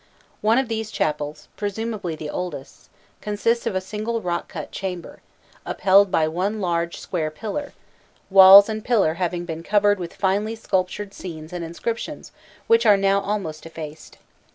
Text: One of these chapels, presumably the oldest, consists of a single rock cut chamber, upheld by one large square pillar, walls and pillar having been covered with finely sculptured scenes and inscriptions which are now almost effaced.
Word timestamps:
One 0.41 0.57
of 0.57 0.67
these 0.67 0.89
chapels, 0.89 1.47
presumably 1.55 2.15
the 2.15 2.31
oldest, 2.31 2.89
consists 3.21 3.67
of 3.67 3.75
a 3.75 3.79
single 3.81 4.19
rock 4.19 4.47
cut 4.47 4.71
chamber, 4.71 5.21
upheld 5.63 6.09
by 6.09 6.27
one 6.27 6.59
large 6.59 6.97
square 6.99 7.29
pillar, 7.29 7.73
walls 8.31 8.67
and 8.67 8.83
pillar 8.83 9.13
having 9.21 9.45
been 9.45 9.61
covered 9.61 9.99
with 9.99 10.15
finely 10.15 10.55
sculptured 10.55 11.13
scenes 11.13 11.53
and 11.53 11.63
inscriptions 11.63 12.31
which 12.65 12.83
are 12.83 12.97
now 12.97 13.21
almost 13.21 13.63
effaced. 13.67 14.17